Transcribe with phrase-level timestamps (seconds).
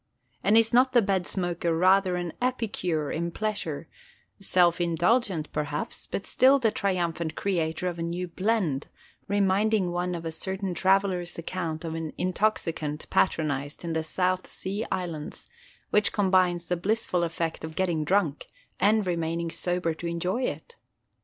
[0.43, 6.57] And is not the Bed Smoker rather an epicure in pleasure—self indulgent perhaps, but still
[6.57, 8.87] the triumphant creator of a new "blend,"
[9.27, 14.87] reminding one of a certain traveller's account of an intoxicant patronised in the South Sea
[14.91, 15.47] Islands,
[15.91, 18.47] which combines the blissful effect of getting drunk
[18.79, 20.77] and remaining sober to enjoy it?